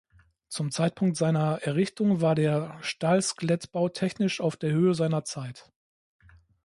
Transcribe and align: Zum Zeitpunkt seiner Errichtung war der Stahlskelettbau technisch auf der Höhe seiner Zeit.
Zum 0.47 0.71
Zeitpunkt 0.71 1.15
seiner 1.15 1.59
Errichtung 1.61 2.21
war 2.21 2.33
der 2.33 2.75
Stahlskelettbau 2.81 3.87
technisch 3.89 4.41
auf 4.41 4.57
der 4.57 4.71
Höhe 4.71 4.95
seiner 4.95 5.25
Zeit. 5.25 5.71